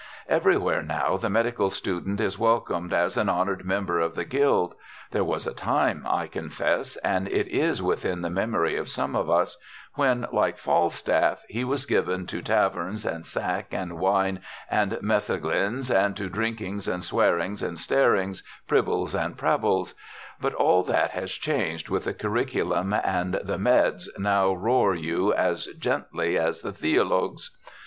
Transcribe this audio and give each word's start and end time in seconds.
Everywhere 0.27 0.81
now 0.81 1.15
the 1.17 1.29
medical 1.29 1.69
student 1.69 2.19
is 2.19 2.39
welcomed 2.39 2.91
as 2.91 3.17
an 3.17 3.29
honored 3.29 3.63
member 3.63 3.99
of 3.99 4.15
the 4.15 4.25
guild. 4.25 4.73
There 5.11 5.23
was 5.23 5.45
a 5.45 5.53
time, 5.53 6.07
I 6.09 6.25
confess, 6.25 6.95
and 7.03 7.27
it 7.27 7.45
is 7.49 7.83
within 7.83 8.23
the 8.23 8.31
memory 8.31 8.75
of 8.77 8.89
some 8.89 9.15
of 9.15 9.29
us, 9.29 9.57
when, 9.93 10.25
like 10.33 10.57
Falstaff, 10.57 11.43
he 11.47 11.63
was 11.63 11.85
given 11.85 12.25
to 12.25 12.41
"taverns 12.41 13.05
and 13.05 13.27
sack 13.27 13.75
and 13.75 13.99
wine 13.99 14.39
and 14.71 14.93
metheglins, 15.03 15.91
and 15.91 16.17
to 16.17 16.29
drinkings 16.29 16.87
and 16.87 17.03
swearings 17.03 17.61
and 17.61 17.77
starings, 17.77 18.41
pribbles 18.67 19.13
and 19.13 19.37
prabbles"; 19.37 19.93
but 20.41 20.55
all 20.55 20.81
that 20.81 21.11
has 21.11 21.31
changed 21.33 21.89
with 21.89 22.05
the 22.05 22.13
curriculum, 22.15 22.91
and 22.91 23.35
the 23.43 23.59
"Meds" 23.59 24.05
now 24.17 24.51
roar 24.51 24.95
you 24.95 25.31
as 25.35 25.67
gently 25.77 26.39
as 26.39 26.61
the 26.63 26.73
"Theologs." 26.73 27.55